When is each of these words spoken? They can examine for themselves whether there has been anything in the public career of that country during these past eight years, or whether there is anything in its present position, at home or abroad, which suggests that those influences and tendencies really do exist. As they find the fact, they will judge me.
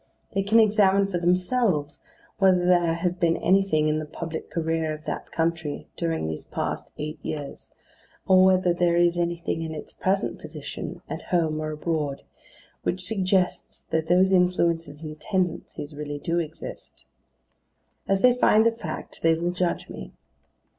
They 0.33 0.41
can 0.41 0.59
examine 0.59 1.05
for 1.05 1.19
themselves 1.19 1.99
whether 2.39 2.65
there 2.65 2.95
has 2.95 3.13
been 3.13 3.37
anything 3.37 3.87
in 3.87 3.99
the 3.99 4.07
public 4.07 4.49
career 4.49 4.91
of 4.95 5.05
that 5.05 5.31
country 5.31 5.85
during 5.95 6.25
these 6.25 6.43
past 6.43 6.89
eight 6.97 7.19
years, 7.23 7.69
or 8.25 8.43
whether 8.43 8.73
there 8.73 8.95
is 8.97 9.19
anything 9.19 9.61
in 9.61 9.75
its 9.75 9.93
present 9.93 10.39
position, 10.41 11.03
at 11.07 11.21
home 11.29 11.59
or 11.59 11.69
abroad, 11.69 12.23
which 12.81 13.05
suggests 13.05 13.83
that 13.91 14.07
those 14.07 14.33
influences 14.33 15.03
and 15.03 15.19
tendencies 15.19 15.93
really 15.93 16.17
do 16.17 16.39
exist. 16.39 17.05
As 18.07 18.21
they 18.21 18.33
find 18.33 18.65
the 18.65 18.71
fact, 18.71 19.21
they 19.21 19.35
will 19.35 19.51
judge 19.51 19.87
me. 19.87 20.13